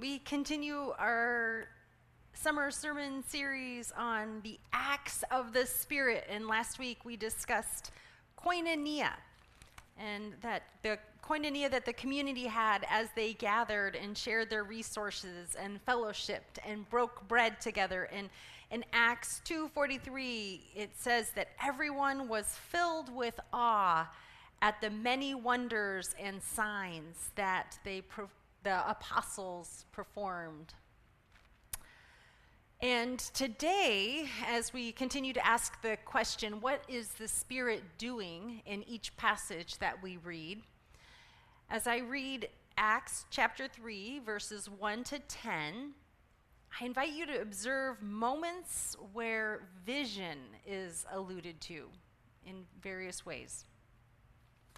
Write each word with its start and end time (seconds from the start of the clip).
We 0.00 0.20
continue 0.20 0.94
our 0.96 1.66
summer 2.32 2.70
sermon 2.70 3.24
series 3.26 3.92
on 3.98 4.40
the 4.44 4.60
acts 4.72 5.24
of 5.32 5.52
the 5.52 5.66
Spirit. 5.66 6.24
And 6.30 6.46
last 6.46 6.78
week 6.78 7.04
we 7.04 7.16
discussed 7.16 7.90
koinonia 8.40 9.10
and 9.98 10.34
that 10.40 10.62
the 10.84 11.00
koinonia 11.20 11.68
that 11.72 11.84
the 11.84 11.92
community 11.92 12.44
had 12.44 12.86
as 12.88 13.08
they 13.16 13.32
gathered 13.32 13.96
and 13.96 14.16
shared 14.16 14.50
their 14.50 14.62
resources 14.62 15.56
and 15.60 15.84
fellowshipped 15.84 16.60
and 16.64 16.88
broke 16.90 17.26
bread 17.26 17.60
together. 17.60 18.04
And 18.12 18.30
in 18.70 18.84
Acts 18.92 19.42
2:43 19.44 20.60
it 20.76 20.90
says 20.96 21.30
that 21.30 21.48
everyone 21.60 22.28
was 22.28 22.54
filled 22.54 23.12
with 23.12 23.40
awe 23.52 24.08
at 24.62 24.80
the 24.80 24.90
many 24.90 25.34
wonders 25.34 26.14
and 26.20 26.40
signs 26.40 27.30
that 27.34 27.80
they 27.82 28.00
pro- 28.00 28.30
the 28.62 28.88
apostles 28.88 29.84
performed. 29.92 30.74
And 32.80 33.18
today, 33.18 34.28
as 34.46 34.72
we 34.72 34.92
continue 34.92 35.32
to 35.32 35.44
ask 35.44 35.82
the 35.82 35.96
question, 36.04 36.60
what 36.60 36.84
is 36.88 37.08
the 37.08 37.26
Spirit 37.26 37.82
doing 37.98 38.62
in 38.66 38.84
each 38.84 39.16
passage 39.16 39.78
that 39.78 40.00
we 40.00 40.16
read? 40.18 40.62
As 41.70 41.88
I 41.88 41.98
read 41.98 42.48
Acts 42.76 43.26
chapter 43.30 43.66
3, 43.66 44.20
verses 44.20 44.70
1 44.70 45.02
to 45.04 45.18
10, 45.18 45.92
I 46.80 46.84
invite 46.84 47.12
you 47.12 47.26
to 47.26 47.40
observe 47.40 48.00
moments 48.00 48.96
where 49.12 49.62
vision 49.84 50.38
is 50.64 51.04
alluded 51.12 51.60
to 51.62 51.88
in 52.46 52.64
various 52.80 53.26
ways. 53.26 53.64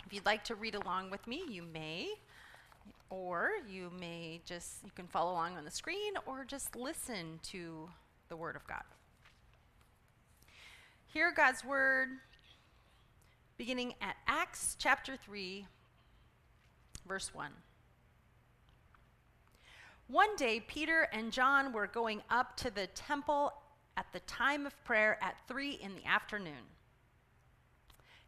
If 0.07 0.15
you'd 0.15 0.24
like 0.24 0.45
to 0.45 0.55
read 0.55 0.74
along 0.74 1.10
with 1.10 1.27
me, 1.27 1.45
you 1.49 1.62
may. 1.62 2.09
Or 3.10 3.50
you 3.69 3.91
may 3.98 4.41
just, 4.45 4.84
you 4.84 4.91
can 4.95 5.09
follow 5.09 5.32
along 5.32 5.56
on 5.56 5.64
the 5.64 5.70
screen 5.70 6.14
or 6.27 6.45
just 6.45 6.77
listen 6.77 7.41
to 7.45 7.88
the 8.29 8.37
Word 8.37 8.54
of 8.54 8.65
God. 8.68 8.85
Hear 11.09 11.32
God's 11.32 11.65
Word 11.65 12.09
beginning 13.59 13.95
at 14.01 14.15
Acts 14.29 14.76
chapter 14.79 15.16
3, 15.16 15.66
verse 17.07 17.35
1. 17.35 17.51
One 20.07 20.37
day, 20.37 20.60
Peter 20.60 21.09
and 21.13 21.32
John 21.32 21.73
were 21.73 21.88
going 21.88 22.23
up 22.30 22.57
to 22.59 22.70
the 22.70 22.87
temple 22.88 23.52
at 23.96 24.07
the 24.13 24.20
time 24.20 24.66
of 24.66 24.85
prayer 24.85 25.18
at 25.20 25.35
3 25.48 25.73
in 25.73 25.96
the 25.96 26.07
afternoon. 26.07 26.63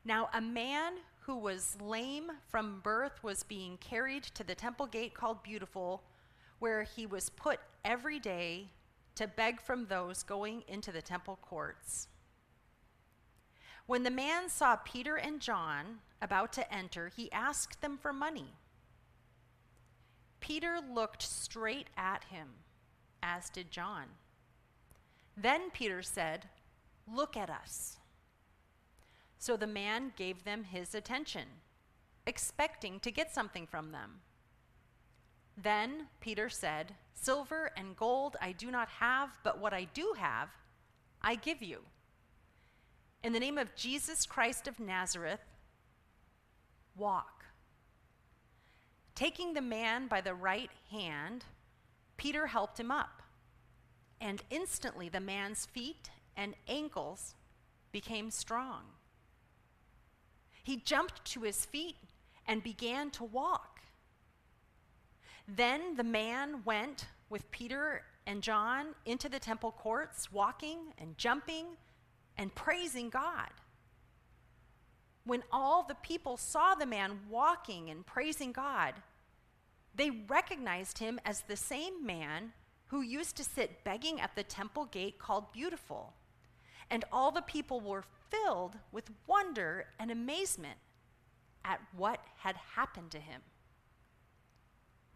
Now, 0.05 0.29
a 0.35 0.41
man 0.41 0.95
who 1.27 1.37
was 1.37 1.77
lame 1.81 2.31
from 2.48 2.81
birth 2.81 3.23
was 3.23 3.45
being 3.45 3.77
carried 3.78 4.25
to 4.25 4.42
the 4.42 4.55
temple 4.55 4.87
gate 4.87 5.15
called 5.15 5.42
Beautiful, 5.42 6.03
where 6.59 6.83
he 6.83 7.06
was 7.06 7.31
put 7.31 7.61
every 7.84 8.19
day 8.19 8.69
to 9.14 9.29
beg 9.29 9.61
from 9.61 9.87
those 9.87 10.23
going 10.23 10.64
into 10.67 10.91
the 10.91 11.03
temple 11.03 11.39
courts. 11.41 12.09
When 13.87 14.03
the 14.03 14.11
man 14.11 14.48
saw 14.48 14.77
Peter 14.77 15.17
and 15.17 15.41
John 15.41 15.98
about 16.20 16.53
to 16.55 16.75
enter, 16.75 17.11
he 17.14 17.31
asked 17.31 17.81
them 17.81 17.98
for 17.98 18.12
money. 18.12 18.55
Peter 20.41 20.81
looked 20.81 21.23
straight 21.23 21.89
at 21.97 22.25
him, 22.25 22.48
as 23.23 23.48
did 23.48 23.70
John. 23.70 24.07
Then 25.36 25.70
Peter 25.70 26.03
said, 26.03 26.48
Look 27.12 27.36
at 27.36 27.51
us. 27.51 27.98
So 29.43 29.57
the 29.57 29.67
man 29.67 30.12
gave 30.15 30.45
them 30.45 30.62
his 30.62 30.95
attention, 30.95 31.48
expecting 32.29 33.01
to 33.01 33.11
get 33.11 33.35
something 33.35 33.67
from 33.67 33.91
them. 33.91 34.21
Then 35.61 36.07
Peter 36.21 36.48
said, 36.48 36.95
Silver 37.12 37.73
and 37.77 37.97
gold 37.97 38.37
I 38.41 38.53
do 38.53 38.70
not 38.70 38.89
have, 39.01 39.31
but 39.43 39.59
what 39.59 39.75
I 39.75 39.89
do 39.95 40.15
have, 40.17 40.51
I 41.20 41.35
give 41.35 41.61
you. 41.61 41.81
In 43.25 43.33
the 43.33 43.41
name 43.41 43.58
of 43.58 43.75
Jesus 43.75 44.27
Christ 44.27 44.69
of 44.69 44.79
Nazareth, 44.79 45.41
walk. 46.97 47.45
Taking 49.17 49.55
the 49.55 49.61
man 49.61 50.07
by 50.07 50.20
the 50.20 50.35
right 50.36 50.70
hand, 50.89 51.47
Peter 52.17 52.47
helped 52.47 52.79
him 52.79 52.92
up. 52.92 53.24
And 54.20 54.45
instantly 54.51 55.09
the 55.09 55.19
man's 55.19 55.67
feet 55.67 56.11
and 56.36 56.55
ankles 56.69 57.35
became 57.91 58.30
strong. 58.30 58.83
He 60.62 60.77
jumped 60.77 61.24
to 61.33 61.42
his 61.42 61.64
feet 61.64 61.96
and 62.46 62.62
began 62.62 63.11
to 63.12 63.24
walk. 63.24 63.80
Then 65.48 65.96
the 65.96 66.05
man 66.05 66.62
went 66.64 67.06
with 67.28 67.50
Peter 67.50 68.02
and 68.27 68.42
John 68.42 68.95
into 69.05 69.28
the 69.28 69.39
temple 69.39 69.73
courts, 69.73 70.30
walking 70.33 70.78
and 70.98 71.18
jumping 71.18 71.67
and 72.39 72.55
praising 72.55 73.11
God. 73.11 73.50
When 75.24 75.42
all 75.52 75.83
the 75.83 75.96
people 75.96 76.36
saw 76.36 76.74
the 76.74 76.86
man 76.86 77.20
walking 77.29 77.90
and 77.90 78.05
praising 78.06 78.52
God, 78.52 78.94
they 79.94 80.11
recognized 80.11 80.98
him 80.98 81.20
as 81.24 81.42
the 81.42 81.56
same 81.56 82.05
man 82.05 82.52
who 82.86 83.02
used 83.02 83.36
to 83.36 83.44
sit 83.44 83.84
begging 83.84 84.20
at 84.20 84.34
the 84.34 84.42
temple 84.42 84.86
gate 84.86 85.18
called 85.18 85.52
Beautiful. 85.52 86.12
And 86.92 87.07
all 87.11 87.30
the 87.30 87.41
people 87.41 87.80
were 87.80 88.05
filled 88.30 88.77
with 88.92 89.11
wonder 89.27 89.86
and 89.98 90.11
amazement 90.11 90.79
at 91.64 91.80
what 91.97 92.20
had 92.36 92.55
happened 92.75 93.11
to 93.13 93.19
him. 93.19 93.41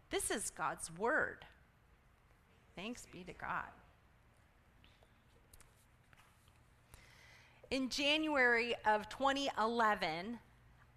This 0.09 0.31
is 0.31 0.49
God's 0.49 0.89
word. 0.97 1.45
Thanks 2.75 3.05
be 3.11 3.23
to 3.25 3.33
God. 3.33 3.69
In 7.69 7.89
January 7.89 8.73
of 8.83 9.07
2011, 9.09 10.39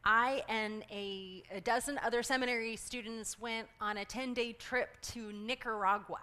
I 0.04 0.42
and 0.48 0.82
a, 0.90 1.42
a 1.50 1.60
dozen 1.60 1.98
other 2.02 2.22
seminary 2.22 2.76
students 2.76 3.38
went 3.38 3.68
on 3.82 3.98
a 3.98 4.04
10 4.06 4.32
day 4.32 4.54
trip 4.54 4.96
to 5.02 5.30
Nicaragua, 5.30 6.20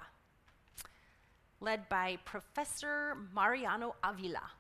led 1.60 1.90
by 1.90 2.18
Professor 2.26 3.18
Mariano 3.34 3.96
Avila. 4.04 4.52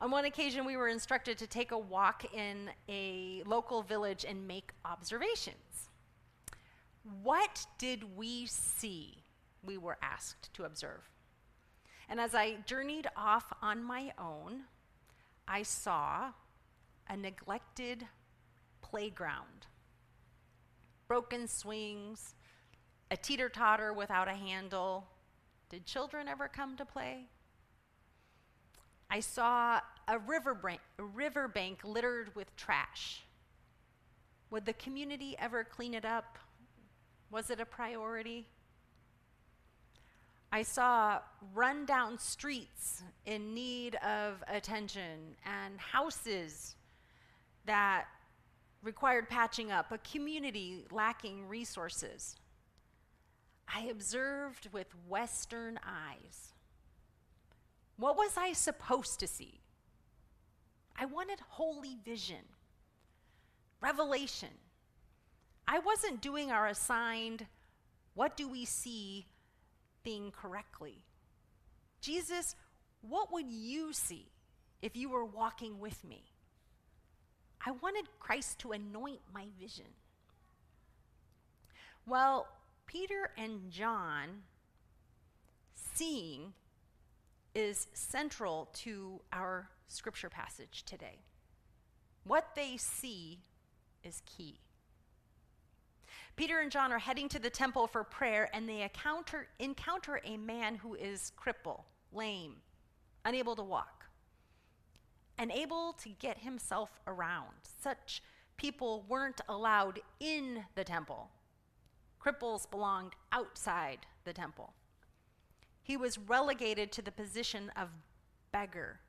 On 0.00 0.10
one 0.10 0.24
occasion, 0.24 0.64
we 0.64 0.76
were 0.76 0.88
instructed 0.88 1.38
to 1.38 1.46
take 1.46 1.70
a 1.70 1.78
walk 1.78 2.24
in 2.34 2.70
a 2.88 3.42
local 3.46 3.82
village 3.82 4.24
and 4.28 4.46
make 4.46 4.72
observations. 4.84 5.88
What 7.22 7.66
did 7.78 8.16
we 8.16 8.46
see? 8.46 9.22
We 9.62 9.78
were 9.78 9.98
asked 10.02 10.52
to 10.54 10.64
observe. 10.64 11.08
And 12.08 12.20
as 12.20 12.34
I 12.34 12.56
journeyed 12.66 13.08
off 13.16 13.52
on 13.62 13.82
my 13.82 14.12
own, 14.18 14.64
I 15.46 15.62
saw 15.62 16.32
a 17.08 17.16
neglected 17.16 18.06
playground, 18.82 19.66
broken 21.08 21.46
swings, 21.46 22.34
a 23.10 23.16
teeter 23.16 23.48
totter 23.48 23.92
without 23.92 24.28
a 24.28 24.34
handle. 24.34 25.06
Did 25.70 25.86
children 25.86 26.28
ever 26.28 26.48
come 26.48 26.76
to 26.76 26.84
play? 26.84 27.26
I 29.10 29.20
saw 29.20 29.80
a 30.08 30.18
riverbank, 30.18 30.80
a 30.98 31.86
littered 31.88 32.34
with 32.34 32.54
trash. 32.56 33.22
Would 34.50 34.66
the 34.66 34.72
community 34.74 35.36
ever 35.38 35.64
clean 35.64 35.94
it 35.94 36.04
up? 36.04 36.38
Was 37.30 37.50
it 37.50 37.60
a 37.60 37.64
priority? 37.64 38.46
I 40.52 40.62
saw 40.62 41.18
rundown 41.52 42.18
streets 42.18 43.02
in 43.26 43.54
need 43.54 43.96
of 43.96 44.44
attention 44.46 45.34
and 45.44 45.80
houses 45.80 46.76
that 47.64 48.04
required 48.82 49.28
patching 49.28 49.72
up, 49.72 49.90
a 49.90 49.98
community 49.98 50.84
lacking 50.92 51.48
resources. 51.48 52.36
I 53.68 53.82
observed 53.90 54.68
with 54.72 54.88
Western 55.08 55.78
eyes 55.84 56.52
what 57.96 58.16
was 58.16 58.36
I 58.36 58.54
supposed 58.54 59.20
to 59.20 59.28
see? 59.28 59.60
I 60.98 61.04
wanted 61.04 61.38
holy 61.48 61.96
vision, 62.04 62.44
revelation. 63.80 64.48
I 65.66 65.78
wasn't 65.78 66.20
doing 66.20 66.50
our 66.50 66.66
assigned, 66.66 67.46
what 68.14 68.36
do 68.36 68.48
we 68.48 68.64
see 68.64 69.26
thing 70.04 70.32
correctly. 70.38 70.98
Jesus, 72.00 72.54
what 73.00 73.32
would 73.32 73.50
you 73.50 73.92
see 73.92 74.26
if 74.82 74.96
you 74.96 75.08
were 75.08 75.24
walking 75.24 75.80
with 75.80 76.04
me? 76.04 76.22
I 77.66 77.70
wanted 77.70 78.04
Christ 78.20 78.58
to 78.60 78.72
anoint 78.72 79.20
my 79.32 79.46
vision. 79.58 79.86
Well, 82.06 82.46
Peter 82.86 83.30
and 83.36 83.70
John 83.70 84.42
seeing 85.74 86.52
is 87.54 87.86
central 87.92 88.68
to 88.74 89.20
our 89.32 89.68
scripture 89.88 90.28
passage 90.28 90.84
today. 90.84 91.18
What 92.24 92.54
they 92.54 92.76
see 92.76 93.40
is 94.02 94.22
key. 94.26 94.58
Peter 96.36 96.58
and 96.58 96.70
John 96.70 96.92
are 96.92 96.98
heading 96.98 97.28
to 97.28 97.38
the 97.38 97.50
temple 97.50 97.86
for 97.86 98.02
prayer, 98.02 98.50
and 98.52 98.68
they 98.68 98.82
encounter, 98.82 99.46
encounter 99.58 100.20
a 100.24 100.36
man 100.36 100.74
who 100.74 100.94
is 100.94 101.32
crippled, 101.36 101.82
lame, 102.12 102.56
unable 103.24 103.54
to 103.54 103.62
walk, 103.62 104.06
unable 105.38 105.92
to 106.02 106.08
get 106.08 106.38
himself 106.38 106.90
around. 107.06 107.54
Such 107.80 108.20
people 108.56 109.04
weren't 109.08 109.40
allowed 109.48 110.00
in 110.18 110.64
the 110.74 110.82
temple. 110.84 111.30
Cripples 112.24 112.70
belonged 112.70 113.12
outside 113.32 114.06
the 114.24 114.32
temple. 114.32 114.72
He 115.82 115.96
was 115.96 116.18
relegated 116.18 116.90
to 116.92 117.02
the 117.02 117.12
position 117.12 117.70
of 117.76 117.88
beggar 118.50 119.00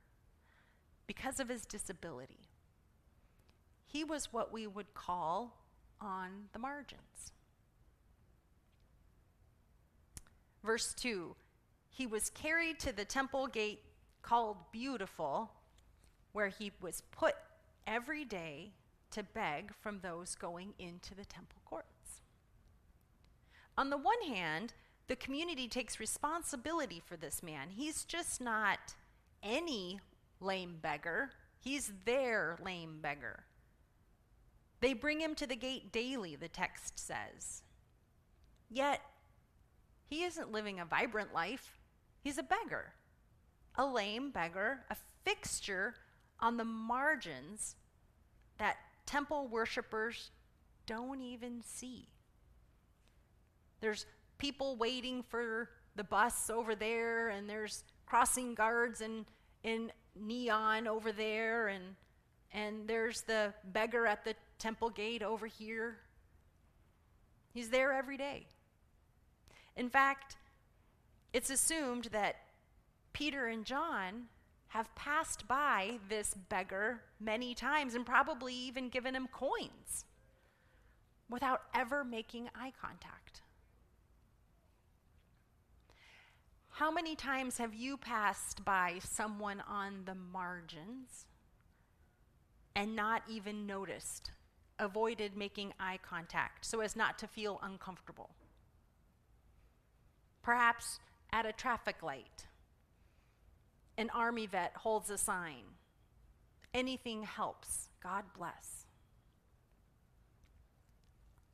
because 1.07 1.39
of 1.39 1.47
his 1.47 1.65
disability. 1.65 2.49
He 3.85 4.03
was 4.03 4.33
what 4.33 4.51
we 4.51 4.67
would 4.67 4.93
call 4.93 5.61
on 6.01 6.49
the 6.51 6.59
margins. 6.59 7.31
Verse 10.63 10.93
2 10.95 11.35
He 11.89 12.05
was 12.05 12.29
carried 12.29 12.79
to 12.81 12.91
the 12.91 13.05
temple 13.05 13.47
gate 13.47 13.83
called 14.21 14.57
Beautiful, 14.73 15.51
where 16.33 16.49
he 16.49 16.71
was 16.81 17.03
put 17.11 17.35
every 17.87 18.25
day 18.25 18.73
to 19.11 19.23
beg 19.23 19.73
from 19.79 19.99
those 20.01 20.35
going 20.35 20.73
into 20.79 21.15
the 21.15 21.23
temple 21.23 21.61
courts. 21.63 21.94
On 23.77 23.89
the 23.89 23.97
one 23.97 24.21
hand, 24.27 24.73
the 25.07 25.15
community 25.15 25.67
takes 25.67 25.99
responsibility 25.99 27.01
for 27.05 27.17
this 27.17 27.43
man. 27.43 27.69
He's 27.69 28.03
just 28.05 28.41
not 28.41 28.95
any 29.43 29.99
lame 30.39 30.77
beggar, 30.81 31.31
he's 31.59 31.91
their 32.05 32.57
lame 32.63 32.99
beggar. 33.01 33.43
They 34.81 34.93
bring 34.93 35.19
him 35.19 35.35
to 35.35 35.47
the 35.47 35.55
gate 35.55 35.91
daily, 35.91 36.35
the 36.35 36.47
text 36.47 36.99
says. 36.99 37.63
Yet, 38.69 39.01
he 40.05 40.23
isn't 40.23 40.51
living 40.51 40.79
a 40.79 40.85
vibrant 40.85 41.33
life. 41.33 41.79
He's 42.21 42.37
a 42.37 42.43
beggar, 42.43 42.93
a 43.75 43.85
lame 43.85 44.31
beggar, 44.31 44.79
a 44.89 44.95
fixture 45.23 45.95
on 46.39 46.57
the 46.57 46.65
margins 46.65 47.75
that 48.57 48.77
temple 49.05 49.47
worshippers 49.47 50.31
don't 50.85 51.21
even 51.21 51.61
see. 51.63 52.07
There's 53.81 54.05
people 54.37 54.75
waiting 54.75 55.23
for 55.23 55.69
the 55.95 56.03
bus 56.03 56.49
over 56.49 56.75
there, 56.75 57.29
and 57.29 57.49
there's 57.49 57.83
crossing 58.05 58.53
guards 58.53 59.01
in, 59.01 59.25
in 59.63 59.91
neon 60.15 60.87
over 60.87 61.11
there, 61.11 61.67
and, 61.67 61.95
and 62.51 62.87
there's 62.87 63.21
the 63.21 63.53
beggar 63.65 64.05
at 64.05 64.23
the 64.23 64.35
temple 64.59 64.89
gate 64.89 65.23
over 65.23 65.47
here. 65.47 65.97
He's 67.53 67.69
there 67.69 67.93
every 67.93 68.17
day. 68.17 68.47
In 69.75 69.89
fact, 69.89 70.37
it's 71.33 71.49
assumed 71.49 72.05
that 72.11 72.35
Peter 73.13 73.47
and 73.47 73.65
John 73.65 74.27
have 74.69 74.93
passed 74.95 75.47
by 75.47 75.99
this 76.09 76.33
beggar 76.33 77.01
many 77.19 77.53
times 77.55 77.95
and 77.95 78.05
probably 78.05 78.53
even 78.53 78.89
given 78.89 79.15
him 79.15 79.27
coins 79.31 80.05
without 81.29 81.61
ever 81.73 82.03
making 82.03 82.49
eye 82.55 82.73
contact. 82.81 83.41
How 86.75 86.91
many 86.91 87.15
times 87.15 87.57
have 87.59 87.73
you 87.73 87.95
passed 87.95 88.65
by 88.65 88.95
someone 89.01 89.63
on 89.65 90.01
the 90.03 90.13
margins 90.13 91.25
and 92.75 92.97
not 92.97 93.21
even 93.29 93.65
noticed, 93.65 94.31
avoided 94.77 95.37
making 95.37 95.71
eye 95.79 95.99
contact 96.03 96.65
so 96.65 96.81
as 96.81 96.93
not 96.93 97.17
to 97.19 97.27
feel 97.27 97.61
uncomfortable? 97.63 98.31
Perhaps 100.43 100.99
at 101.31 101.45
a 101.45 101.53
traffic 101.53 102.03
light, 102.03 102.45
an 103.97 104.09
army 104.13 104.45
vet 104.45 104.73
holds 104.75 105.09
a 105.09 105.17
sign. 105.17 105.63
Anything 106.73 107.23
helps. 107.23 107.87
God 108.03 108.25
bless. 108.37 108.85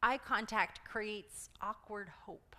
Eye 0.01 0.17
contact 0.17 0.83
creates 0.83 1.51
awkward 1.61 2.09
hope. 2.25 2.50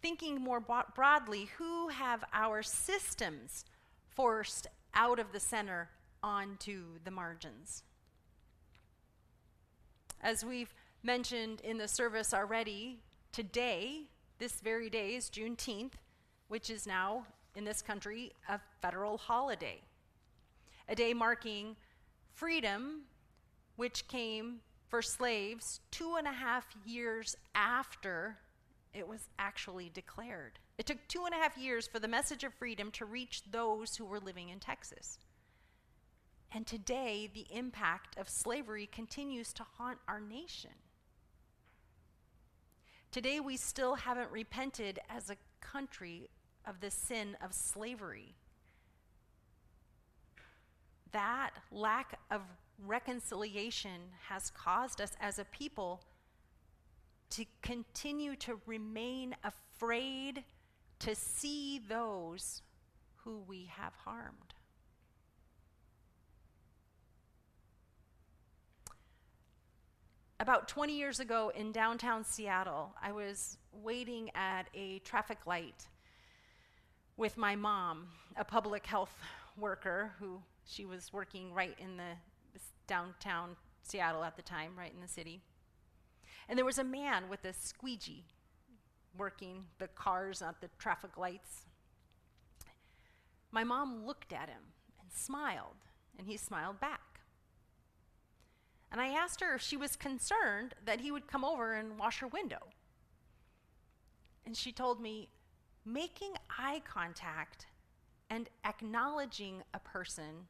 Thinking 0.00 0.40
more 0.40 0.60
broadly, 0.60 1.48
who 1.58 1.88
have 1.88 2.24
our 2.32 2.62
systems 2.62 3.64
forced 4.14 4.66
out 4.94 5.18
of 5.18 5.32
the 5.32 5.40
center 5.40 5.88
onto 6.22 6.84
the 7.04 7.10
margins? 7.10 7.82
As 10.20 10.44
we've 10.44 10.72
mentioned 11.02 11.60
in 11.62 11.78
the 11.78 11.88
service 11.88 12.32
already, 12.32 12.98
today, 13.32 14.02
this 14.38 14.60
very 14.60 14.88
day 14.88 15.14
is 15.14 15.30
Juneteenth, 15.30 15.94
which 16.48 16.70
is 16.70 16.86
now 16.86 17.26
in 17.56 17.64
this 17.64 17.82
country 17.82 18.32
a 18.48 18.60
federal 18.80 19.18
holiday. 19.18 19.80
A 20.88 20.94
day 20.94 21.12
marking 21.12 21.76
freedom, 22.34 23.02
which 23.76 24.06
came 24.08 24.60
for 24.88 25.02
slaves 25.02 25.80
two 25.90 26.16
and 26.16 26.26
a 26.26 26.32
half 26.32 26.66
years 26.84 27.36
after 27.54 28.38
it 28.94 29.06
was 29.06 29.28
actually 29.38 29.90
declared. 29.92 30.58
It 30.78 30.86
took 30.86 31.06
two 31.08 31.24
and 31.24 31.34
a 31.34 31.38
half 31.38 31.56
years 31.56 31.86
for 31.86 31.98
the 31.98 32.08
message 32.08 32.44
of 32.44 32.54
freedom 32.54 32.90
to 32.92 33.04
reach 33.04 33.42
those 33.50 33.96
who 33.96 34.04
were 34.04 34.20
living 34.20 34.48
in 34.48 34.60
Texas. 34.60 35.18
And 36.52 36.66
today, 36.66 37.30
the 37.32 37.46
impact 37.50 38.18
of 38.18 38.28
slavery 38.28 38.88
continues 38.90 39.52
to 39.54 39.64
haunt 39.76 39.98
our 40.08 40.20
nation. 40.20 40.70
Today, 43.10 43.40
we 43.40 43.56
still 43.56 43.96
haven't 43.96 44.30
repented 44.30 44.98
as 45.10 45.28
a 45.28 45.36
country 45.60 46.30
of 46.66 46.80
the 46.80 46.90
sin 46.90 47.36
of 47.42 47.52
slavery. 47.52 48.34
That 51.12 51.50
lack 51.70 52.18
of 52.30 52.42
reconciliation 52.86 54.12
has 54.28 54.50
caused 54.50 55.00
us 55.00 55.12
as 55.20 55.38
a 55.38 55.44
people 55.44 56.02
to 57.30 57.44
continue 57.62 58.36
to 58.36 58.60
remain 58.66 59.34
afraid 59.44 60.44
to 61.00 61.14
see 61.14 61.80
those 61.88 62.62
who 63.16 63.42
we 63.46 63.70
have 63.76 63.92
harmed. 64.04 64.54
About 70.40 70.68
20 70.68 70.96
years 70.96 71.18
ago 71.18 71.50
in 71.54 71.72
downtown 71.72 72.24
Seattle, 72.24 72.94
I 73.02 73.10
was 73.12 73.58
waiting 73.72 74.30
at 74.34 74.68
a 74.72 75.00
traffic 75.00 75.46
light 75.46 75.88
with 77.16 77.36
my 77.36 77.56
mom, 77.56 78.06
a 78.36 78.44
public 78.44 78.86
health 78.86 79.14
worker 79.56 80.12
who 80.20 80.40
she 80.64 80.84
was 80.84 81.12
working 81.12 81.52
right 81.52 81.76
in 81.78 81.96
the 81.96 82.60
downtown 82.86 83.56
Seattle 83.82 84.22
at 84.22 84.36
the 84.36 84.42
time, 84.42 84.72
right 84.76 84.92
in 84.94 85.00
the 85.00 85.08
city. 85.08 85.42
And 86.48 86.56
there 86.56 86.64
was 86.64 86.78
a 86.78 86.84
man 86.84 87.28
with 87.28 87.44
a 87.44 87.52
squeegee 87.52 88.24
working 89.16 89.64
the 89.78 89.88
cars 89.88 90.40
at 90.40 90.60
the 90.60 90.70
traffic 90.78 91.18
lights. 91.18 91.66
My 93.50 93.64
mom 93.64 94.06
looked 94.06 94.32
at 94.32 94.48
him 94.48 94.62
and 95.00 95.12
smiled, 95.12 95.76
and 96.18 96.26
he 96.26 96.36
smiled 96.36 96.80
back. 96.80 97.20
And 98.90 99.00
I 99.00 99.08
asked 99.08 99.40
her 99.40 99.54
if 99.54 99.60
she 99.60 99.76
was 99.76 99.96
concerned 99.96 100.74
that 100.84 101.00
he 101.00 101.10
would 101.10 101.26
come 101.26 101.44
over 101.44 101.74
and 101.74 101.98
wash 101.98 102.20
her 102.20 102.26
window. 102.26 102.68
And 104.46 104.56
she 104.56 104.72
told 104.72 105.00
me 105.00 105.28
making 105.84 106.32
eye 106.58 106.80
contact 106.90 107.66
and 108.30 108.48
acknowledging 108.64 109.62
a 109.74 109.78
person 109.78 110.46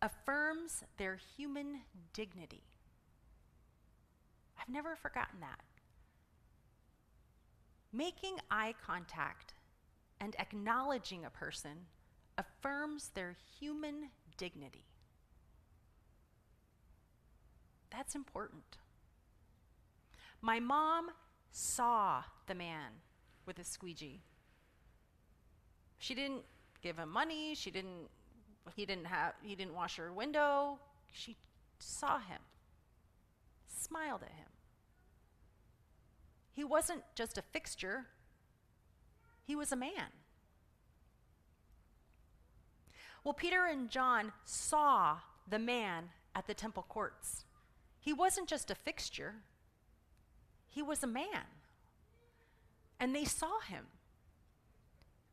affirms 0.00 0.84
their 0.96 1.18
human 1.36 1.80
dignity. 2.12 2.62
I've 4.68 4.74
never 4.74 4.96
forgotten 4.96 5.40
that. 5.40 5.60
Making 7.90 8.36
eye 8.50 8.74
contact 8.84 9.54
and 10.20 10.36
acknowledging 10.38 11.24
a 11.24 11.30
person 11.30 11.86
affirms 12.36 13.10
their 13.14 13.34
human 13.58 14.10
dignity. 14.36 14.84
That's 17.90 18.14
important. 18.14 18.76
My 20.42 20.60
mom 20.60 21.08
saw 21.50 22.22
the 22.46 22.54
man 22.54 22.90
with 23.46 23.58
a 23.58 23.64
squeegee. 23.64 24.20
She 25.96 26.14
didn't 26.14 26.42
give 26.82 26.98
him 26.98 27.08
money, 27.08 27.54
she 27.54 27.70
didn't 27.70 28.08
he 28.76 28.84
didn't 28.84 29.06
have 29.06 29.32
he 29.42 29.54
didn't 29.54 29.72
wash 29.72 29.96
her 29.96 30.12
window. 30.12 30.78
She 31.10 31.36
saw 31.78 32.18
him. 32.18 32.40
Smiled 33.66 34.22
at 34.22 34.32
him. 34.32 34.47
He 36.58 36.64
wasn't 36.64 37.04
just 37.14 37.38
a 37.38 37.42
fixture, 37.42 38.06
he 39.44 39.54
was 39.54 39.70
a 39.70 39.76
man. 39.76 40.10
Well, 43.22 43.32
Peter 43.32 43.66
and 43.66 43.88
John 43.88 44.32
saw 44.44 45.18
the 45.48 45.60
man 45.60 46.08
at 46.34 46.48
the 46.48 46.54
temple 46.54 46.84
courts. 46.88 47.44
he 48.00 48.12
wasn't 48.12 48.48
just 48.48 48.72
a 48.72 48.74
fixture, 48.74 49.36
he 50.68 50.82
was 50.82 51.04
a 51.04 51.06
man. 51.06 51.46
And 52.98 53.14
they 53.14 53.24
saw 53.24 53.60
him. 53.60 53.86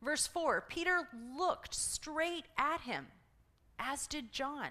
Verse 0.03 0.27
4 0.27 0.65
Peter 0.69 1.09
looked 1.35 1.73
straight 1.73 2.45
at 2.55 2.81
him, 2.81 3.07
as 3.79 4.05
did 4.05 4.31
John. 4.31 4.69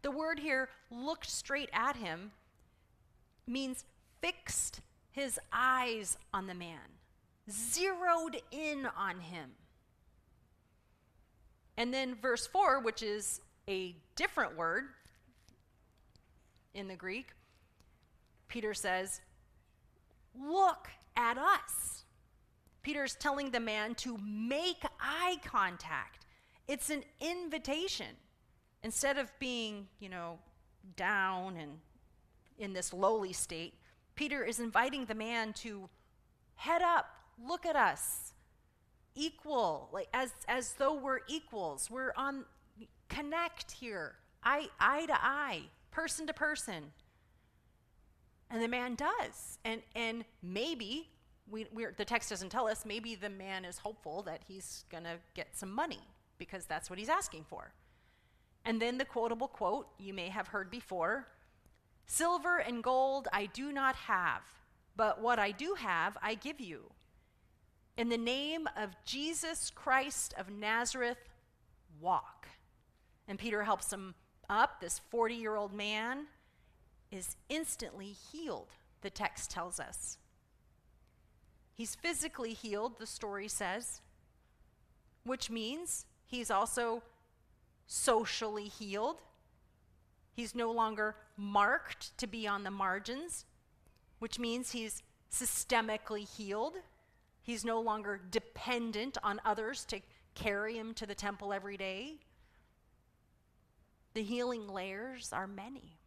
The 0.00 0.10
word 0.10 0.38
here, 0.38 0.70
looked 0.90 1.28
straight 1.28 1.68
at 1.74 1.96
him, 1.96 2.32
means 3.46 3.84
fixed 4.22 4.80
his 5.14 5.38
eyes 5.52 6.18
on 6.34 6.48
the 6.48 6.54
man, 6.54 6.80
zeroed 7.48 8.42
in 8.50 8.84
on 8.98 9.20
him. 9.20 9.50
And 11.76 11.94
then 11.94 12.16
verse 12.16 12.48
4, 12.48 12.80
which 12.80 13.00
is 13.00 13.40
a 13.68 13.94
different 14.16 14.56
word 14.56 14.86
in 16.74 16.88
the 16.88 16.96
Greek, 16.96 17.28
Peter 18.48 18.74
says, 18.74 19.20
Look 20.36 20.88
at 21.16 21.38
us. 21.38 22.02
Peter's 22.82 23.14
telling 23.14 23.52
the 23.52 23.60
man 23.60 23.94
to 23.94 24.18
make 24.18 24.82
eye 25.00 25.36
contact. 25.44 26.26
It's 26.66 26.90
an 26.90 27.04
invitation. 27.20 28.16
Instead 28.82 29.16
of 29.16 29.30
being, 29.38 29.86
you 30.00 30.08
know, 30.08 30.40
down 30.96 31.56
and 31.56 31.78
in 32.58 32.72
this 32.72 32.92
lowly 32.92 33.32
state, 33.32 33.74
Peter 34.14 34.44
is 34.44 34.60
inviting 34.60 35.06
the 35.06 35.14
man 35.14 35.52
to 35.52 35.88
head 36.56 36.82
up, 36.82 37.06
look 37.44 37.66
at 37.66 37.76
us, 37.76 38.32
equal, 39.14 39.88
like 39.92 40.08
as 40.12 40.32
as 40.48 40.74
though 40.74 40.94
we're 40.94 41.20
equals. 41.28 41.90
We're 41.90 42.12
on 42.16 42.44
connect 43.08 43.72
here, 43.72 44.16
eye 44.42 44.68
eye 44.80 45.06
to 45.06 45.14
eye, 45.14 45.62
person 45.90 46.26
to 46.26 46.32
person. 46.32 46.92
And 48.50 48.62
the 48.62 48.68
man 48.68 48.94
does, 48.94 49.58
and 49.64 49.82
and 49.94 50.24
maybe 50.42 51.08
we 51.50 51.66
the 51.96 52.04
text 52.04 52.30
doesn't 52.30 52.50
tell 52.50 52.68
us. 52.68 52.84
Maybe 52.84 53.14
the 53.14 53.30
man 53.30 53.64
is 53.64 53.78
hopeful 53.78 54.22
that 54.22 54.42
he's 54.46 54.84
gonna 54.90 55.16
get 55.34 55.56
some 55.56 55.72
money 55.72 56.00
because 56.38 56.64
that's 56.66 56.90
what 56.90 56.98
he's 56.98 57.08
asking 57.08 57.44
for. 57.48 57.72
And 58.64 58.80
then 58.80 58.98
the 58.98 59.04
quotable 59.04 59.48
quote 59.48 59.88
you 59.98 60.14
may 60.14 60.28
have 60.28 60.48
heard 60.48 60.70
before 60.70 61.26
Silver 62.06 62.58
and 62.58 62.82
gold 62.82 63.28
I 63.32 63.46
do 63.46 63.72
not 63.72 63.96
have, 63.96 64.42
but 64.96 65.20
what 65.20 65.38
I 65.38 65.50
do 65.50 65.74
have 65.78 66.16
I 66.22 66.34
give 66.34 66.60
you. 66.60 66.90
In 67.96 68.08
the 68.08 68.18
name 68.18 68.68
of 68.76 68.96
Jesus 69.04 69.70
Christ 69.70 70.34
of 70.36 70.50
Nazareth, 70.50 71.28
walk. 72.00 72.48
And 73.28 73.38
Peter 73.38 73.62
helps 73.62 73.92
him 73.92 74.14
up. 74.50 74.80
This 74.80 75.00
40 75.10 75.34
year 75.34 75.56
old 75.56 75.72
man 75.72 76.26
is 77.10 77.36
instantly 77.48 78.14
healed, 78.32 78.68
the 79.02 79.10
text 79.10 79.50
tells 79.50 79.78
us. 79.78 80.18
He's 81.72 81.94
physically 81.94 82.52
healed, 82.52 82.98
the 82.98 83.06
story 83.06 83.48
says, 83.48 84.00
which 85.24 85.50
means 85.50 86.06
he's 86.26 86.50
also 86.50 87.02
socially 87.86 88.68
healed. 88.68 89.22
He's 90.34 90.54
no 90.54 90.72
longer 90.72 91.14
marked 91.36 92.16
to 92.18 92.26
be 92.26 92.46
on 92.46 92.64
the 92.64 92.70
margins, 92.70 93.44
which 94.18 94.38
means 94.38 94.72
he's 94.72 95.02
systemically 95.32 96.28
healed. 96.28 96.74
He's 97.42 97.64
no 97.64 97.80
longer 97.80 98.20
dependent 98.30 99.16
on 99.22 99.40
others 99.44 99.84
to 99.86 100.00
carry 100.34 100.76
him 100.76 100.92
to 100.94 101.06
the 101.06 101.14
temple 101.14 101.52
every 101.52 101.76
day. 101.76 102.16
The 104.14 104.22
healing 104.22 104.68
layers 104.68 105.32
are 105.32 105.46
many. 105.46 105.98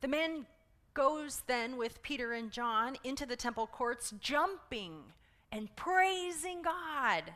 The 0.00 0.08
man 0.08 0.46
goes 0.94 1.42
then 1.46 1.76
with 1.76 2.02
Peter 2.02 2.32
and 2.32 2.50
John 2.50 2.96
into 3.04 3.26
the 3.26 3.36
temple 3.36 3.66
courts, 3.66 4.14
jumping 4.20 4.96
and 5.50 5.74
praising 5.76 6.62
God. 6.62 7.32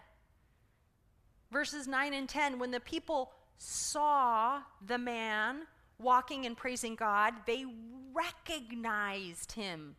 Verses 1.51 1.89
9 1.89 2.15
and 2.15 2.29
10 2.29 2.59
when 2.59 2.71
the 2.71 2.81
people 2.81 3.33
saw 3.59 4.63
the 4.87 4.99
man 4.99 5.67
walking 6.01 6.47
and 6.47 6.57
praising 6.57 6.95
God, 6.95 7.35
they 7.47 7.67
recognized 8.13 9.53
him 9.53 9.97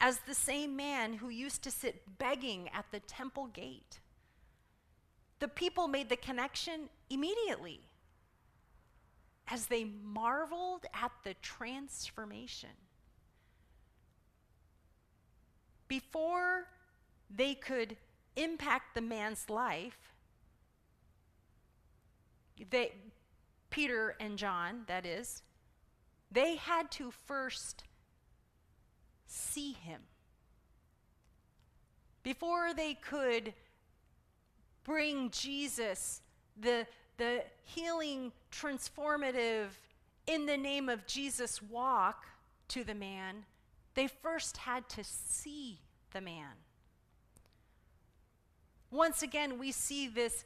as 0.00 0.18
the 0.26 0.34
same 0.34 0.74
man 0.74 1.14
who 1.14 1.28
used 1.28 1.62
to 1.62 1.70
sit 1.70 2.18
begging 2.18 2.68
at 2.74 2.86
the 2.90 3.00
temple 3.00 3.46
gate. 3.46 4.00
The 5.38 5.48
people 5.48 5.88
made 5.88 6.08
the 6.08 6.16
connection 6.16 6.88
immediately 7.10 7.80
as 9.48 9.66
they 9.66 9.84
marveled 9.84 10.86
at 10.94 11.12
the 11.24 11.34
transformation. 11.34 12.70
Before 15.88 16.68
they 17.28 17.54
could 17.54 17.96
impact 18.36 18.94
the 18.94 19.00
man's 19.00 19.50
life, 19.50 20.11
they, 22.70 22.92
Peter 23.70 24.16
and 24.20 24.38
John, 24.38 24.82
that 24.86 25.06
is, 25.06 25.42
they 26.30 26.56
had 26.56 26.90
to 26.92 27.10
first 27.10 27.84
see 29.26 29.72
him. 29.72 30.00
Before 32.22 32.72
they 32.74 32.94
could 32.94 33.52
bring 34.84 35.30
Jesus, 35.30 36.20
the, 36.60 36.86
the 37.18 37.42
healing, 37.64 38.32
transformative, 38.50 39.68
in 40.26 40.46
the 40.46 40.56
name 40.56 40.88
of 40.88 41.06
Jesus 41.06 41.60
walk 41.60 42.26
to 42.68 42.84
the 42.84 42.94
man, 42.94 43.44
they 43.94 44.06
first 44.06 44.56
had 44.56 44.88
to 44.90 45.02
see 45.02 45.80
the 46.12 46.20
man. 46.20 46.52
Once 48.90 49.22
again, 49.22 49.58
we 49.58 49.72
see 49.72 50.06
this 50.06 50.44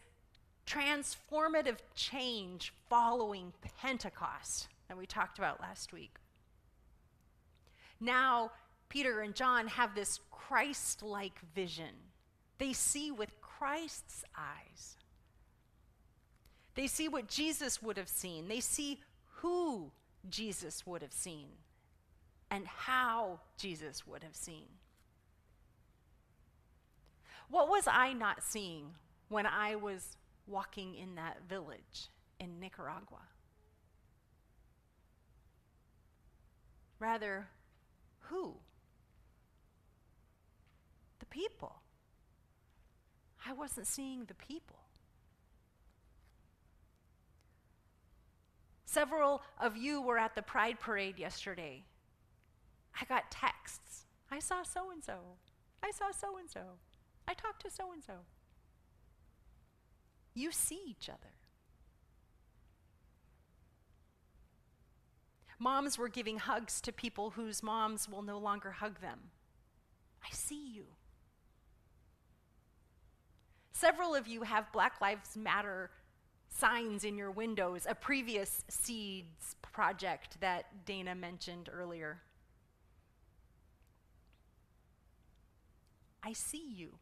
transformative 0.67 1.79
change 1.95 2.73
following 2.89 3.53
Pentecost 3.81 4.69
that 4.89 4.99
we 4.99 5.07
talked 5.07 5.39
about 5.39 5.61
last 5.61 5.93
week. 5.93 6.17
Now, 8.01 8.51
Peter 8.89 9.21
and 9.21 9.35
John 9.35 9.69
have 9.69 9.95
this 9.95 10.21
Christ 10.31 11.03
like 11.03 11.39
vision. 11.55 11.95
They 12.59 12.73
see 12.73 13.11
with 13.11 13.41
Christ's 13.41 14.25
eyes. 14.37 14.97
They 16.75 16.87
see 16.87 17.09
what 17.09 17.29
Jesus 17.29 17.83
would 17.83 17.97
have 17.97 18.09
seen. 18.09 18.49
They 18.49 18.61
see 18.61 19.01
who 19.37 19.91
Jesus 20.29 20.87
would 20.87 21.03
have 21.03 21.13
seen 21.13 21.49
and 22.51 22.67
how 22.67 23.41
Jesus 23.57 24.07
would 24.07 24.23
have 24.23 24.37
seen. 24.37 24.67
What 27.49 27.69
was 27.69 27.85
I 27.87 28.13
not 28.13 28.43
seeing 28.43 28.93
when 29.29 29.47
I 29.47 29.77
was 29.77 30.17
walking 30.47 30.95
in 30.95 31.15
that 31.17 31.39
village 31.49 32.09
in 32.39 32.61
Nicaragua. 32.61 33.23
Rather, 36.99 37.49
who? 38.21 38.55
The 41.19 41.27
people. 41.27 41.77
I 43.47 43.53
wasn't 43.53 43.87
seeing 43.87 44.25
the 44.25 44.35
people. 44.35 44.77
Several 48.85 49.43
of 49.61 49.77
you 49.77 50.01
were 50.01 50.19
at 50.19 50.35
the 50.35 50.43
Pride 50.43 50.81
Parade 50.81 51.19
yesterday. 51.19 51.85
I 52.99 53.05
got 53.05 53.31
texts. 53.31 54.07
I 54.31 54.39
saw 54.39 54.63
so 54.63 54.91
and 54.91 55.05
so. 55.05 55.19
I 55.83 55.91
saw 55.91 56.11
so 56.13 56.39
and 56.39 56.51
so. 56.51 56.79
I 57.29 57.35
talked 57.35 57.63
to 57.63 57.71
so 57.71 57.93
and 57.93 58.03
so. 58.03 58.15
You 60.37 60.53
see 60.53 60.81
each 60.87 61.09
other. 61.09 61.33
Moms 65.59 65.97
were 65.97 66.11
giving 66.11 66.37
hugs 66.39 66.83
to 66.83 66.93
people 66.93 67.31
whose 67.31 67.63
moms 67.63 68.07
will 68.07 68.21
no 68.21 68.37
longer 68.37 68.73
hug 68.73 69.01
them. 69.01 69.19
I 70.23 70.29
see 70.33 70.75
you. 70.75 70.85
Several 73.73 74.15
of 74.15 74.27
you 74.27 74.43
have 74.43 74.71
Black 74.73 75.01
Lives 75.01 75.39
Matter 75.39 75.91
signs 76.49 77.03
in 77.03 77.17
your 77.17 77.31
windows, 77.31 77.87
a 77.89 77.95
previous 77.95 78.63
seeds 78.69 79.57
project 79.63 80.39
that 80.41 80.85
Dana 80.85 81.15
mentioned 81.15 81.71
earlier. 81.73 82.21
I 86.23 86.35
see 86.35 86.69
you. 86.75 86.99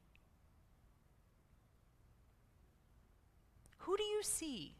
Who 3.85 3.97
do 3.97 4.03
you 4.03 4.23
see? 4.23 4.75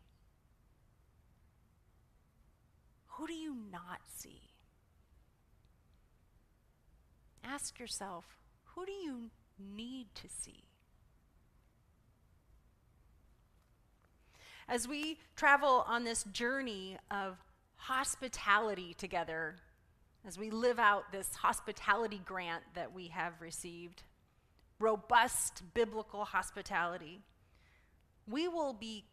Who 3.09 3.27
do 3.27 3.33
you 3.33 3.57
not 3.71 4.01
see? 4.17 4.41
Ask 7.45 7.79
yourself 7.79 8.25
who 8.75 8.85
do 8.85 8.93
you 8.93 9.31
need 9.59 10.07
to 10.17 10.29
see? 10.29 10.65
As 14.69 14.89
we 14.89 15.19
travel 15.37 15.85
on 15.87 16.05
this 16.05 16.25
journey 16.25 16.97
of 17.11 17.37
hospitality 17.77 18.95
together 18.95 19.57
as 20.27 20.39
we 20.39 20.51
live 20.51 20.79
out 20.79 21.13
this 21.13 21.35
hospitality 21.35 22.21
grant 22.25 22.63
that 22.75 22.95
we 22.95 23.09
have 23.09 23.35
received, 23.41 24.03
robust 24.79 25.63
biblical 25.75 26.25
hospitality, 26.25 27.21
we 28.29 28.49
will 28.49 28.73
be 28.73 29.05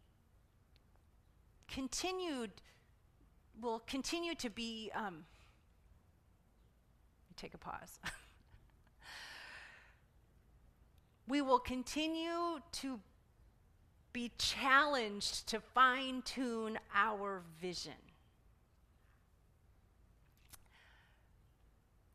continued, 1.68 2.52
will 3.60 3.80
continue 3.88 4.36
to 4.36 4.50
be, 4.50 4.92
um, 4.96 5.26
take 7.36 7.54
a 7.54 7.58
pause. 7.58 8.00
we 11.28 11.42
will 11.42 11.60
continue 11.60 12.60
to 12.72 13.00
be 14.14 14.32
challenged 14.38 15.48
to 15.48 15.60
fine 15.60 16.22
tune 16.24 16.78
our 16.94 17.44
vision. 17.62 17.94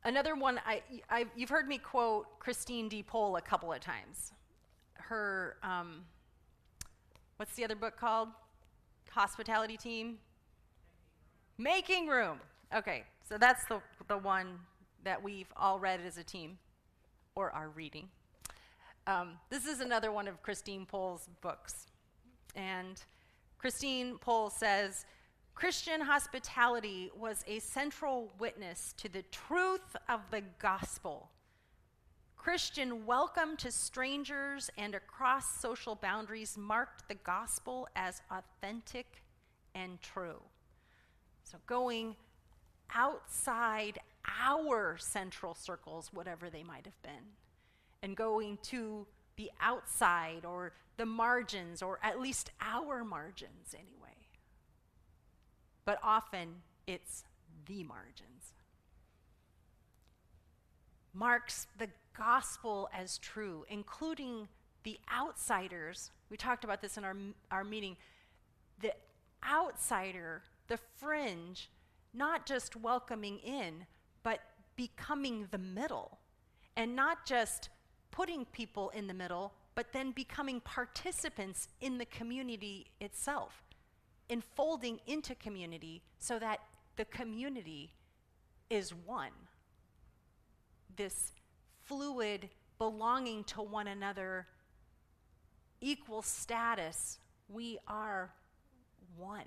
Another 0.05 0.37
one, 0.37 0.61
I, 0.65 0.83
I, 1.11 1.27
you've 1.35 1.51
heard 1.51 1.67
me 1.67 1.79
quote 1.79 2.39
Christine 2.39 2.89
D. 2.89 3.01
A 3.01 3.41
couple 3.41 3.73
of 3.73 3.81
times. 3.81 4.33
Her, 4.95 5.57
um, 5.65 6.05
what's 7.37 7.55
the 7.55 7.65
other 7.65 7.77
book 7.77 7.97
called? 7.97 8.29
Hospitality 9.11 9.77
Team? 9.77 10.19
Making 11.59 12.07
Room. 12.07 12.41
Okay, 12.75 13.05
so 13.29 13.39
that's 13.39 13.65
the, 13.67 13.81
the 14.09 14.19
one 14.19 14.59
that 15.05 15.23
we've 15.23 15.53
all 15.57 15.79
read 15.79 16.01
as 16.07 16.19
a 16.19 16.25
team 16.25 16.59
or 17.35 17.51
are 17.51 17.69
reading. 17.69 18.09
Um, 19.07 19.35
this 19.51 19.67
is 19.67 19.81
another 19.81 20.11
one 20.11 20.27
of 20.27 20.43
Christine 20.43 20.85
Pohl's 20.85 21.29
books. 21.41 21.87
And 22.57 23.01
Christine 23.59 24.19
Pohl 24.19 24.51
says, 24.51 25.05
Christian 25.55 26.01
hospitality 26.01 27.11
was 27.17 27.45
a 27.47 27.61
central 27.61 28.33
witness 28.39 28.95
to 28.99 29.09
the 29.09 29.23
truth 29.31 29.97
of 30.09 30.21
the 30.31 30.43
gospel. 30.59 31.31
Christian 32.37 33.07
welcome 33.07 33.57
to 33.59 33.73
strangers 33.73 34.71
and 34.79 34.95
across 34.95 35.61
social 35.61 35.95
boundaries 35.95 36.57
marked 36.57 37.09
the 37.09 37.15
gospel 37.15 37.89
as 37.97 38.23
authentic 38.31 39.23
and 39.75 40.01
true. 40.01 40.41
So, 41.43 41.59
going 41.67 42.17
outside 42.95 43.99
our 44.41 44.97
central 44.99 45.55
circles, 45.55 46.11
whatever 46.13 46.51
they 46.51 46.63
might 46.63 46.85
have 46.85 47.03
been, 47.03 47.35
and 48.03 48.17
going 48.17 48.59
to 48.65 49.07
the 49.37 49.51
outside 49.61 50.45
or 50.45 50.73
the 50.97 51.07
margins, 51.07 51.83
or 51.83 51.99
at 52.03 52.21
least 52.21 52.51
our 52.61 53.05
margins 53.05 53.75
anyway 53.75 54.17
but 55.87 55.99
often 56.03 56.57
it's 56.87 57.25
the 57.65 57.83
margins. 57.85 58.53
Marks 61.15 61.69
the 61.79 61.89
gospel 62.17 62.89
as 62.93 63.19
true, 63.19 63.65
including 63.69 64.49
the 64.85 64.99
outsiders. 65.15 66.11
We 66.31 66.37
talked 66.37 66.65
about 66.65 66.81
this 66.81 66.97
in 66.97 67.05
our, 67.05 67.17
our 67.51 67.65
meeting. 67.65 67.97
The 68.81 68.93
outsider, 69.49 70.43
the 70.69 70.79
fringe, 70.97 71.71
not 72.15 72.47
just 72.47 72.77
welcoming 72.77 73.39
in, 73.39 73.87
but 74.23 74.41
becoming 74.77 75.49
the 75.51 75.59
middle. 75.59 76.19
And 76.77 76.95
not 76.95 77.27
just 77.27 77.71
putting 78.11 78.45
people 78.47 78.91
in 78.91 79.07
the 79.07 79.15
middle, 79.15 79.53
but 79.75 79.93
then 79.93 80.13
becoming 80.13 80.61
participants 80.61 81.69
in 81.81 81.99
the 81.99 82.07
community 82.07 82.87
itself 83.01 83.67
enfolding 84.29 85.01
into 85.07 85.35
community 85.35 86.03
so 86.19 86.39
that 86.39 86.61
the 86.97 87.05
community 87.07 87.93
is 88.71 88.93
one. 88.95 89.33
This 90.97 91.33
fluid 91.87 92.49
belonging 92.79 93.45
to 93.45 93.63
one 93.63 93.87
another, 93.89 94.47
equal 95.81 96.23
status, 96.23 97.19
we 97.49 97.79
are 97.87 98.31
one. 99.17 99.45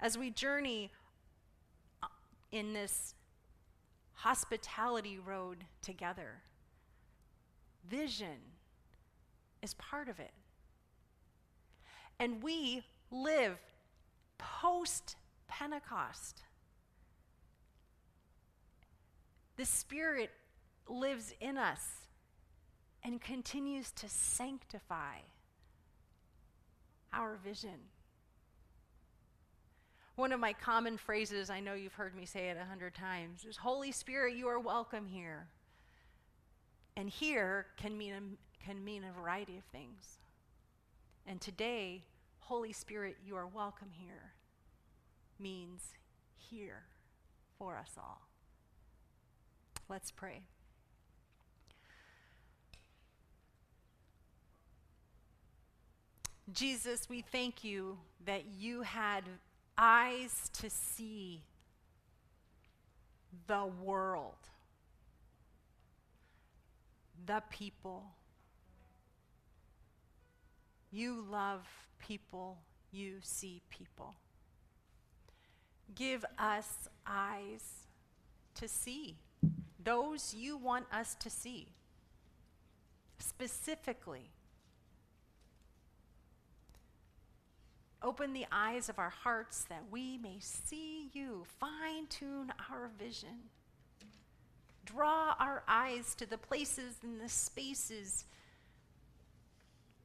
As 0.00 0.16
we 0.16 0.30
journey 0.30 0.90
uh, 2.02 2.06
in 2.52 2.72
this 2.72 3.14
hospitality 4.14 5.18
road 5.18 5.64
together, 5.82 6.42
vision 7.88 8.38
is 9.62 9.74
part 9.74 10.08
of 10.08 10.18
it. 10.18 10.32
And 12.18 12.42
we 12.42 12.82
live 13.10 13.58
post 14.38 15.16
Pentecost. 15.46 16.42
The 19.58 19.64
Spirit 19.64 20.30
lives 20.88 21.34
in 21.40 21.58
us 21.58 21.84
and 23.02 23.20
continues 23.20 23.90
to 23.90 24.08
sanctify 24.08 25.16
our 27.12 27.36
vision. 27.44 27.80
One 30.14 30.30
of 30.30 30.38
my 30.38 30.52
common 30.52 30.96
phrases, 30.96 31.50
I 31.50 31.58
know 31.58 31.74
you've 31.74 31.94
heard 31.94 32.14
me 32.14 32.24
say 32.24 32.50
it 32.50 32.56
a 32.56 32.64
hundred 32.64 32.94
times, 32.94 33.44
is 33.44 33.56
Holy 33.56 33.90
Spirit, 33.90 34.36
you 34.36 34.46
are 34.46 34.60
welcome 34.60 35.06
here. 35.06 35.48
And 36.96 37.10
here 37.10 37.66
can 37.76 37.98
mean 37.98 38.12
a, 38.12 38.64
can 38.64 38.84
mean 38.84 39.02
a 39.02 39.20
variety 39.20 39.58
of 39.58 39.64
things. 39.64 40.18
And 41.26 41.40
today, 41.40 42.04
Holy 42.38 42.72
Spirit, 42.72 43.16
you 43.26 43.34
are 43.34 43.46
welcome 43.48 43.90
here 43.92 44.34
means 45.40 45.82
here 46.36 46.84
for 47.58 47.76
us 47.76 47.90
all. 47.98 48.27
Let's 49.88 50.10
pray. 50.10 50.42
Jesus, 56.52 57.08
we 57.08 57.22
thank 57.22 57.64
you 57.64 57.98
that 58.26 58.44
you 58.58 58.82
had 58.82 59.24
eyes 59.76 60.50
to 60.54 60.68
see 60.68 61.42
the 63.46 63.66
world, 63.82 64.36
the 67.26 67.42
people, 67.50 68.04
you 70.90 71.24
love 71.30 71.66
people, 71.98 72.58
you 72.92 73.16
see 73.22 73.62
people. 73.70 74.14
Give 75.94 76.24
us 76.38 76.88
eyes 77.06 77.86
to 78.54 78.68
see 78.68 79.16
those 79.88 80.34
you 80.34 80.58
want 80.58 80.84
us 80.92 81.14
to 81.14 81.30
see. 81.30 81.66
Specifically, 83.18 84.30
open 88.02 88.34
the 88.34 88.44
eyes 88.52 88.90
of 88.90 88.98
our 88.98 89.08
hearts 89.08 89.64
that 89.70 89.82
we 89.90 90.18
may 90.18 90.36
see 90.40 91.08
you, 91.14 91.46
fine 91.58 92.06
tune 92.10 92.52
our 92.70 92.90
vision. 92.98 93.48
Draw 94.84 95.34
our 95.40 95.62
eyes 95.66 96.14
to 96.16 96.26
the 96.26 96.36
places 96.36 96.96
and 97.02 97.18
the 97.18 97.28
spaces 97.30 98.26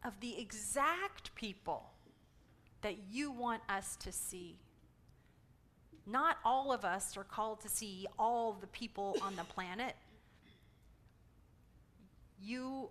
of 0.05 0.17
the 0.21 0.39
exact 0.39 1.35
people 1.35 1.89
that 2.83 2.95
you 3.11 3.31
want 3.31 3.61
us 3.67 3.97
to 3.97 4.13
see. 4.13 4.55
Not 6.05 6.37
all 6.43 6.71
of 6.71 6.83
us 6.83 7.15
are 7.15 7.23
called 7.23 7.61
to 7.61 7.69
see 7.69 8.07
all 8.19 8.53
the 8.59 8.67
people 8.67 9.17
on 9.21 9.35
the 9.35 9.43
planet. 9.43 9.95
You 12.41 12.89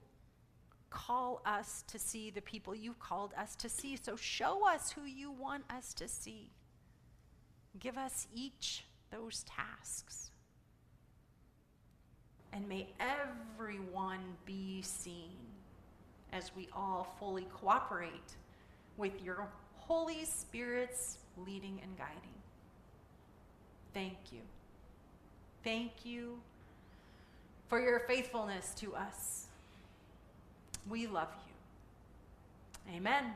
call 0.88 1.42
us 1.44 1.85
to 1.88 1.98
see 1.98 2.31
the 2.31 2.40
people 2.40 2.75
you've 2.75 3.01
called 3.01 3.33
us 3.37 3.55
to 3.57 3.68
see. 3.68 3.98
So 4.03 4.16
show 4.16 4.66
us 4.68 4.90
who 4.90 5.05
you 5.05 5.31
want 5.31 5.64
us 5.70 5.92
to 5.94 6.09
see. 6.09 6.51
Give 7.79 7.98
us 7.98 8.27
each 8.35 8.85
those 9.11 9.44
tasks. 9.44 10.31
And 12.53 12.68
may 12.68 12.87
everyone 13.01 14.20
be 14.44 14.83
seen 14.83 15.37
as 16.33 16.51
we 16.55 16.68
all 16.75 17.14
fully 17.18 17.46
cooperate 17.53 18.37
with 18.96 19.22
your 19.22 19.48
Holy 19.77 20.25
Spirit's 20.25 21.18
leading 21.37 21.81
and 21.83 21.96
guiding. 21.96 22.32
Thank 23.95 24.17
you. 24.33 24.41
Thank 25.65 26.05
you 26.05 26.39
for 27.69 27.81
your 27.81 28.01
faithfulness 28.01 28.73
to 28.77 28.95
us. 28.95 29.47
We 30.89 31.07
love 31.07 31.29
you. 31.47 32.95
Amen. 32.97 33.33